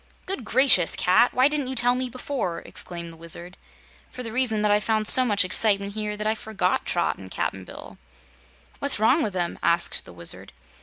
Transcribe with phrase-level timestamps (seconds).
[0.25, 1.31] "Good gracious, Cat!
[1.31, 3.55] Why didn't you tell me before?" exclaimed the Wizard.
[4.09, 7.29] "For the reason that I found so much excitement here that I forgot Trot and
[7.29, 7.99] Cap'n Bill."
[8.79, 10.53] "What's wrong with them?" asked the Wizard.